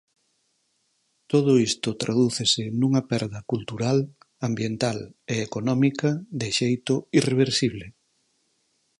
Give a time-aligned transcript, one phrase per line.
[1.31, 3.97] Todo isto tradúcese nunha perda cultural,
[4.47, 4.97] ambiental
[5.33, 7.85] e económica de xeito irreversible.